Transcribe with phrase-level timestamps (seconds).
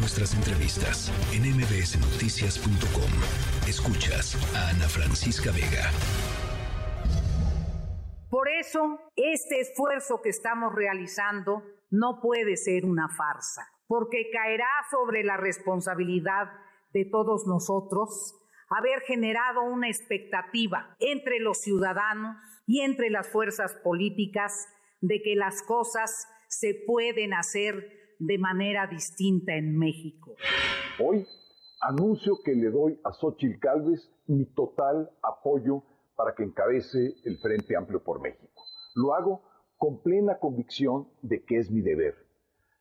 [0.00, 3.12] nuestras entrevistas en mbsnoticias.com.
[3.68, 5.90] Escuchas a Ana Francisca Vega.
[8.30, 15.22] Por eso, este esfuerzo que estamos realizando no puede ser una farsa, porque caerá sobre
[15.22, 16.48] la responsabilidad
[16.94, 18.36] de todos nosotros
[18.70, 22.36] haber generado una expectativa entre los ciudadanos
[22.66, 24.66] y entre las fuerzas políticas
[25.00, 30.36] de que las cosas se pueden hacer de manera distinta en México.
[31.02, 31.26] Hoy
[31.80, 35.82] anuncio que le doy a Xochitl Calves mi total apoyo
[36.14, 38.62] para que encabece el Frente Amplio por México.
[38.94, 39.42] Lo hago
[39.78, 42.14] con plena convicción de que es mi deber.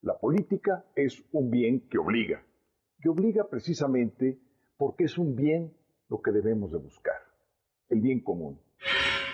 [0.00, 2.42] La política es un bien que obliga,
[3.02, 4.40] que obliga precisamente
[4.78, 5.76] porque es un bien
[6.08, 7.20] lo que debemos de buscar,
[7.90, 8.58] el bien común.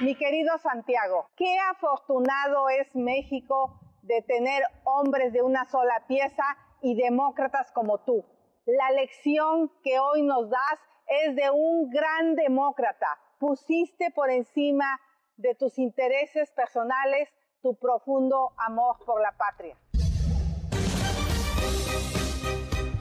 [0.01, 6.45] Mi querido Santiago, qué afortunado es México de tener hombres de una sola pieza
[6.81, 8.25] y demócratas como tú.
[8.67, 10.79] La lección que hoy nos das
[11.25, 13.07] es de un gran demócrata.
[13.39, 15.01] Pusiste por encima
[15.37, 17.29] de tus intereses personales
[17.63, 19.77] tu profundo amor por la patria.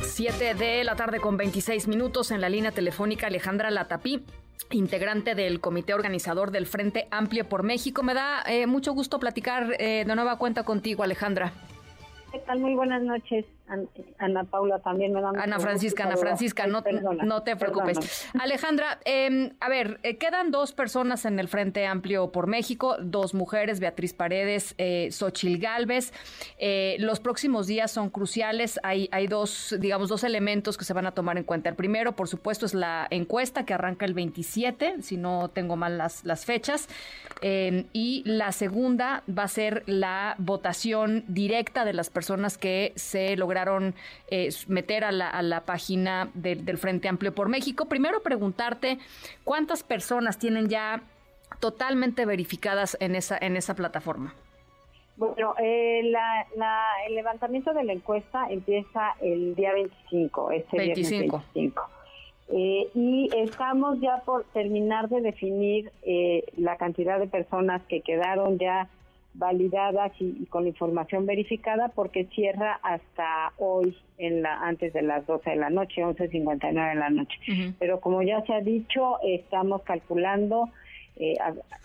[0.01, 4.25] 7 de la tarde con 26 minutos en la línea telefónica Alejandra Latapí
[4.71, 8.03] integrante del comité organizador del Frente Amplio por México.
[8.03, 11.53] Me da eh, mucho gusto platicar eh, de nueva cuenta contigo, Alejandra.
[12.31, 12.59] ¿Qué tal?
[12.59, 13.45] Muy buenas noches.
[14.17, 16.83] Ana Paula también me da Ana Francisca, Ana Francisca, no,
[17.23, 18.29] no, te preocupes.
[18.39, 23.33] Alejandra, em, a ver, eh, quedan dos personas en el Frente Amplio por México, dos
[23.33, 26.11] mujeres, Beatriz Paredes, eh, Xochil Gálvez.
[26.57, 28.79] Eh, los próximos días son cruciales.
[28.83, 31.69] Hay, hay dos, digamos, dos elementos que se van a tomar en cuenta.
[31.69, 35.97] El primero, por supuesto, es la encuesta que arranca el 27, si no tengo mal
[35.97, 36.89] las, las fechas.
[37.41, 43.35] Em, y la segunda va a ser la votación directa de las personas que se
[43.37, 43.60] lograron
[44.27, 47.85] eh, meter a la, página del Frente Amplio por México.
[47.85, 48.97] Primero preguntarte
[49.43, 51.01] cuántas personas tienen ya
[51.59, 54.33] totalmente verificadas en esa, en esa plataforma.
[55.17, 61.43] Bueno, eh, el levantamiento de la encuesta empieza el día 25, este 25.
[61.53, 61.89] 25.
[62.53, 65.91] Eh, y estamos ya por terminar de definir
[66.57, 68.89] la cantidad de personas que quedaron ya
[69.33, 75.49] validadas y, con información verificada porque cierra hasta hoy en la antes de las 12
[75.49, 77.37] de la noche, 11.59 de la noche.
[77.79, 80.69] Pero como ya se ha dicho, estamos calculando
[81.17, 81.35] eh,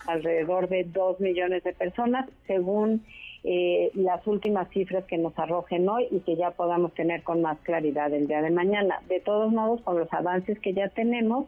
[0.07, 3.03] alrededor de 2 millones de personas según
[3.43, 7.57] eh, las últimas cifras que nos arrojen hoy y que ya podamos tener con más
[7.59, 8.99] claridad el día de mañana.
[9.07, 11.45] De todos modos, con los avances que ya tenemos,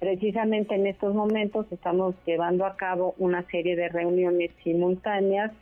[0.00, 5.52] Precisamente en estos momentos estamos llevando a cabo una serie de reuniones simultáneas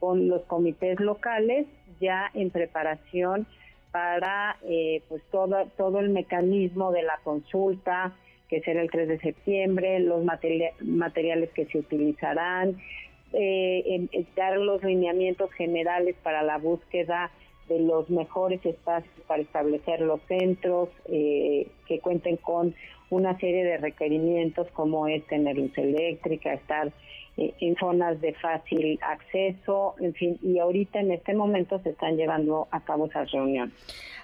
[0.00, 1.66] con los comités locales
[2.00, 3.46] ya en preparación
[3.92, 8.12] para eh, pues todo, todo el mecanismo de la consulta
[8.48, 12.76] que será el 3 de septiembre, los materiales que se utilizarán,
[13.32, 17.30] eh, dar los lineamientos generales para la búsqueda
[17.68, 22.74] de los mejores espacios para establecer los centros eh, que cuenten con
[23.14, 26.92] una serie de requerimientos como es tener luz eléctrica, estar
[27.36, 32.68] en zonas de fácil acceso, en fin, y ahorita en este momento se están llevando
[32.70, 33.74] a cabo esas reuniones.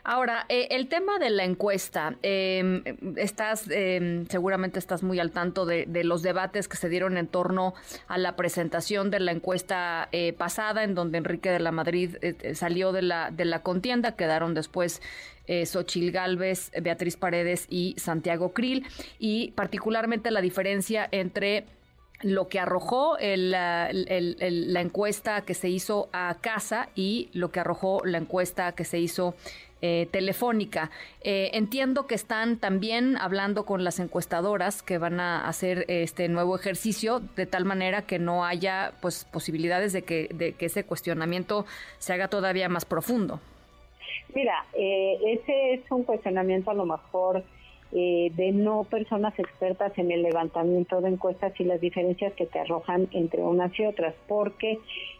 [0.02, 2.82] Ahora, eh, el tema de la encuesta, em,
[3.16, 7.74] estás, em, seguramente estás muy al tanto de, los debates que se dieron en torno
[8.08, 12.54] a la presentación de la encuesta eh, pasada, en donde Enrique de la Madrid eh,
[12.54, 15.02] salió de la, de la contienda, quedaron después
[15.46, 18.86] eh, Xochil Gálvez, Beatriz Paredes y Santiago Krill,
[19.18, 21.64] y particularmente la diferencia entre
[22.22, 23.90] lo que arrojó la
[24.80, 29.34] encuesta que se hizo a casa y lo que arrojó la encuesta que se hizo
[29.82, 30.90] eh, telefónica.
[31.22, 36.54] Eh, entiendo que están también hablando con las encuestadoras que van a hacer este nuevo
[36.54, 41.64] ejercicio de tal manera que no haya pues posibilidades de que, de que ese cuestionamiento
[41.96, 43.40] se haga todavía más profundo.
[44.34, 47.42] Mira, eh, ese es un cuestionamiento a lo mejor
[47.92, 52.60] eh, de no personas expertas en el levantamiento de encuestas y las diferencias que te
[52.60, 54.78] arrojan entre unas y otras, porque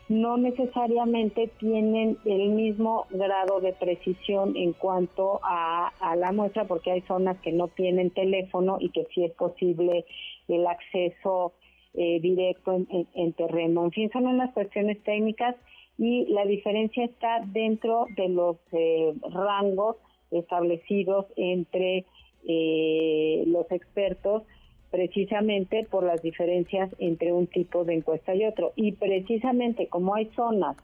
[0.08, 7.00] no necesariamente tienen el mismo grado de precisión en cuanto a, la muestra, porque hay
[7.02, 10.04] zonas que no tienen teléfono y que sí es posible
[10.46, 11.54] el acceso
[11.94, 12.76] eh, directo
[13.14, 13.84] en, terreno.
[13.84, 15.56] En fin, son unas cuestiones técnicas
[15.98, 19.96] y la diferencia está dentro de los eh, rangos
[20.30, 22.04] establecidos entre
[22.46, 24.42] eh, los expertos
[24.90, 28.72] precisamente por las diferencias entre un tipo de encuesta y otro.
[28.76, 30.76] Y precisamente como hay zonas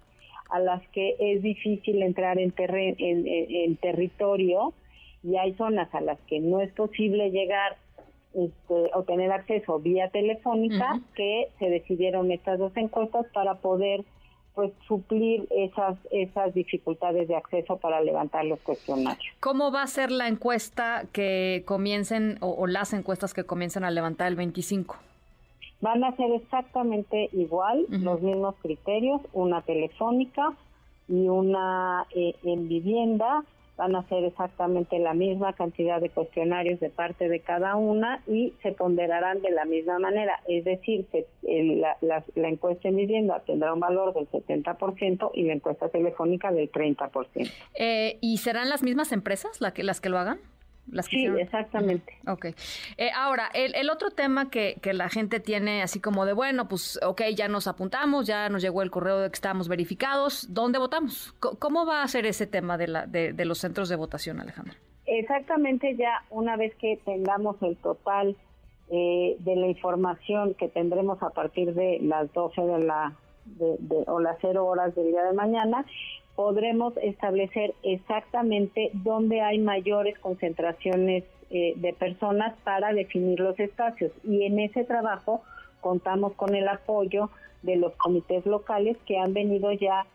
[0.50, 4.72] a las que es difícil entrar en, en, territorio
[5.24, 7.76] y hay zonas a las que no es posible llegar
[8.32, 14.04] este, o tener acceso vía telefónica que se decidieron estas dos encuestas para poder
[14.56, 19.36] pues suplir esas esas dificultades de acceso para levantar los cuestionarios.
[19.38, 24.28] ¿Cómo va a ser la encuesta que comiencen o, las encuestas que comiencen a levantar
[24.28, 24.96] el 25?
[25.82, 30.54] Van a ser exactamente igual, los mismos criterios, una telefónica
[31.06, 33.44] y una eh, en vivienda
[33.76, 38.54] van a ser exactamente la misma cantidad de cuestionarios de parte de cada una y
[38.62, 41.96] se ponderarán de la misma manera, es decir, que la,
[42.34, 47.50] la, encuesta en vivienda tendrá un valor del 70% y la encuesta telefónica del 30%.
[47.74, 50.38] Eh, ¿Y serán las mismas empresas la que, las que lo hagan?
[51.02, 52.12] Sí, exactamente.
[52.26, 52.46] Ok.
[52.96, 56.98] Eh, ahora, el, otro tema que, que, la gente tiene así como de, bueno, pues,
[57.04, 61.34] ok, ya nos apuntamos, ya nos llegó el correo de que estamos verificados, ¿dónde votamos?
[61.40, 64.74] ¿Cómo va a ser ese tema de, la, de, los centros de votación, Alejandra?
[65.06, 68.36] Exactamente, ya una vez que tengamos el total
[68.90, 73.12] eh, de la información que tendremos a partir de las 12 de la,
[73.44, 75.84] de, o las 0 horas del día de mañana,
[76.36, 84.12] podremos establecer exactamente dónde hay mayores concentraciones eh, de personas para definir los espacios.
[84.22, 85.42] Y en ese trabajo
[85.80, 87.30] contamos con el apoyo
[87.62, 90.06] de los comités locales que han venido ya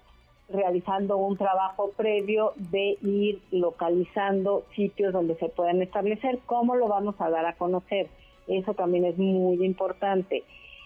[0.50, 6.40] realizando un trabajo previo de ir localizando sitios donde se puedan establecer.
[6.46, 8.08] ¿Cómo lo vamos a dar a conocer?
[8.48, 10.44] Eso también es muy importante.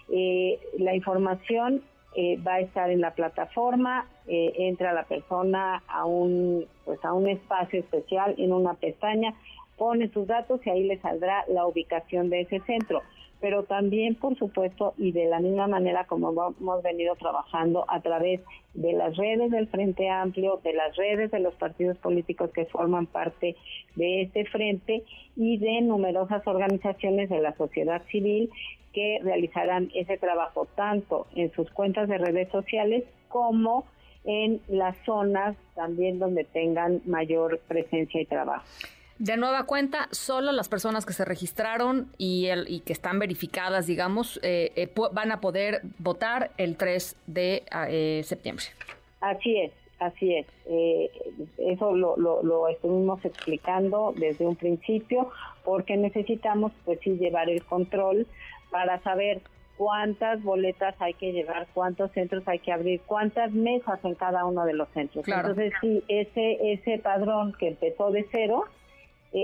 [0.09, 1.81] Eh, la información
[2.15, 7.13] eh, va a estar en la plataforma, eh, entra la persona a un, pues a
[7.13, 9.33] un espacio especial en una pestaña,
[9.77, 13.01] pone sus datos y ahí le saldrá la ubicación de ese centro.
[13.41, 18.41] Pero también, por supuesto, y de la misma manera como hemos venido trabajando a través
[18.73, 23.05] de las redes del Frente Amplio, de las redes de los partidos políticos que forman
[23.07, 23.55] parte
[23.95, 25.03] de este frente
[25.35, 28.49] y de numerosas organizaciones de la sociedad civil
[28.93, 33.85] que realizarán ese trabajo tanto en sus cuentas de redes sociales como
[34.23, 38.65] en las zonas también donde tengan mayor presencia y trabajo.
[39.17, 43.87] De nueva cuenta, solo las personas que se registraron y, el, y que están verificadas,
[43.87, 48.65] digamos, eh, eh, van a poder votar el 3 de ah, eh, septiembre.
[49.21, 50.45] Así es, así es.
[51.57, 55.31] eso lo, lo, lo, estuvimos explicando desde un principio
[55.63, 58.27] porque necesitamos, pues sí, llevar el control
[58.69, 59.41] para saber
[59.77, 64.65] cuántas boletas hay que llevar, cuántos centros hay que abrir, cuántas mesas en cada uno
[64.65, 65.25] de los centros.
[65.25, 68.83] Entonces, sí, ese, ese padrón que empezó de cero eh,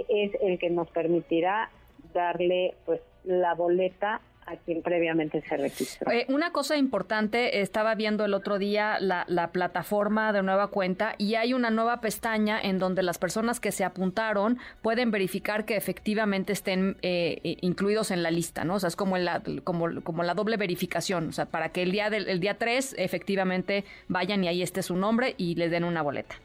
[0.09, 1.69] es el que nos permitirá
[2.13, 6.11] darle pues la boleta a quien previamente se registró.
[6.11, 11.35] Eh, una cosa importante, estaba viendo el otro día la, plataforma de nueva cuenta y
[11.35, 16.53] hay una nueva pestaña en donde las personas que se apuntaron pueden verificar que efectivamente
[16.53, 18.75] estén eh, incluidos en la lista, ¿no?
[18.75, 21.91] O sea, es como la, como, como la doble verificación, o sea, para que el
[21.91, 25.83] día, del, el día 3 efectivamente vayan y ahí esté su nombre y les den
[25.83, 26.35] una boleta.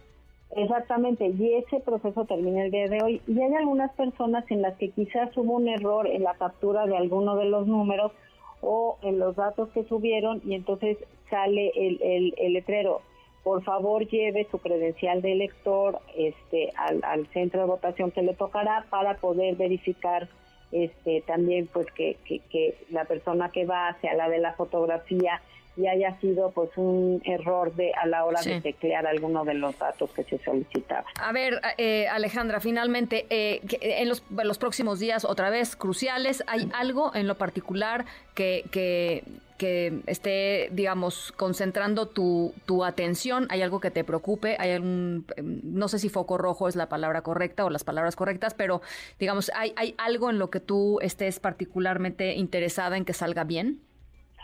[0.54, 3.20] Exactamente, y ese proceso termina el día de hoy.
[3.26, 6.96] Y hay algunas personas en las que quizás hubo un error en la captura de
[6.96, 8.12] alguno de los números
[8.60, 10.98] o en los datos que subieron y entonces
[11.30, 13.02] sale el, el, letrero.
[13.42, 18.34] Por favor, lleve su credencial de elector este, al, al, centro de votación que le
[18.34, 20.28] tocará para poder verificar
[20.72, 25.40] este, también pues que, que, que la persona que va hacia la de la fotografía
[25.76, 29.78] y haya sido pues un error de a la hora de teclear alguno de los
[29.78, 31.04] datos que se solicitaba.
[31.20, 36.70] A ver, eh, Alejandra, finalmente, eh, en, los, los, próximos días, otra vez, cruciales, ¿hay
[36.72, 39.22] algo en lo particular que, que,
[39.56, 43.46] que esté, digamos, concentrando tu, tu atención?
[43.50, 44.56] ¿Hay algo que te preocupe?
[44.58, 48.54] ¿Hay algún, no sé si foco rojo es la palabra correcta o las palabras correctas,
[48.54, 48.82] pero
[49.18, 53.80] digamos, ¿hay, hay algo en lo que tú estés particularmente interesada en que salga bien?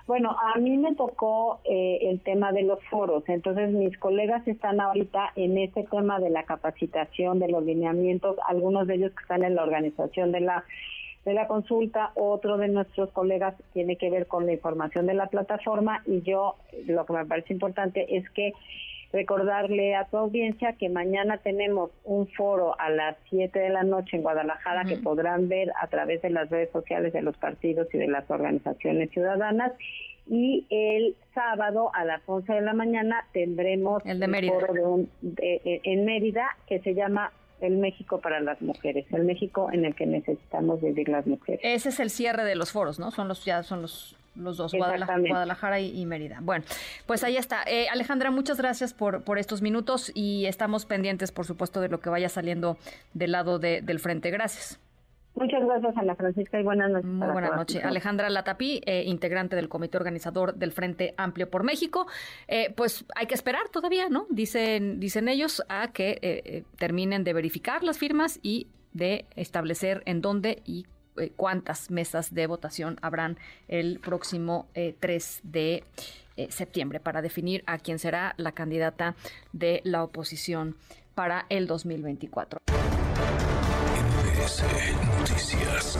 [0.06, 4.80] Bueno, a mí me tocó eh, el tema de los foros, entonces mis colegas están
[4.80, 9.44] ahorita en ese tema de la capacitación, de los lineamientos, algunos de ellos que están
[9.44, 10.64] en la organización de la
[11.24, 15.26] de la consulta, otro de nuestros colegas tiene que ver con la información de la
[15.26, 18.52] plataforma y yo lo que me parece importante es que
[19.12, 24.16] recordarle a tu audiencia que mañana tenemos un foro a las 7 de la noche
[24.16, 27.98] en Guadalajara que podrán ver a través de las redes sociales de los partidos y
[27.98, 29.72] de las organizaciones ciudadanas.
[30.26, 36.46] Y el sábado a las 11 de la mañana tendremos el de foro en Mérida
[36.66, 41.08] que se llama el México para las mujeres, el México en el que necesitamos vivir
[41.08, 41.60] las mujeres.
[41.62, 43.10] Ese es el cierre de los foros, ¿no?
[43.10, 46.38] Son los ya son los los dos, Guadalajara, y, Mérida.
[46.40, 46.64] Bueno,
[47.06, 47.64] pues ahí está.
[47.66, 52.00] Eh, Alejandra, muchas gracias por, por estos minutos y estamos pendientes, por supuesto, de lo
[52.00, 52.78] que vaya saliendo
[53.12, 54.30] del lado del frente.
[54.30, 54.80] Gracias.
[55.42, 57.10] Muchas gracias, Ana Francisca, y buenas noches.
[57.10, 57.84] Muy buenas noches.
[57.84, 62.06] Alejandra Latapí, eh, integrante del comité organizador del Frente Amplio por México.
[62.48, 64.26] Eh, pues hay que esperar todavía, ¿no?
[64.30, 70.62] Dicen, dicen ellos a que terminen de verificar las firmas y de establecer en dónde
[70.64, 70.86] y
[71.18, 73.36] eh, cuántas mesas de votación habrán
[73.68, 75.84] el próximo 3 eh, de
[76.36, 79.14] eh, septiembre para definir a quién será la candidata
[79.52, 80.76] de la oposición
[81.14, 82.60] para el 2024.
[84.42, 85.96] Noticias.